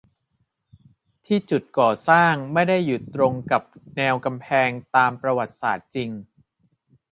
[1.25, 3.63] ที่จุดก่อสร้างไม่ได้อยู่ตรงกับ
[3.95, 6.09] แนวกำแพงตามประวัติศาสตร์จริง